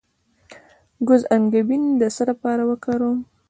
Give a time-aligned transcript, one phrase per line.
[0.99, 3.17] د ګز انګبین د څه لپاره وکاروم؟